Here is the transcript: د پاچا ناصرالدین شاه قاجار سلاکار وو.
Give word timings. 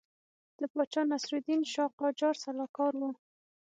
د 0.59 0.61
پاچا 0.73 1.01
ناصرالدین 1.11 1.61
شاه 1.73 1.91
قاجار 2.01 2.35
سلاکار 2.43 2.93
وو. 2.99 3.09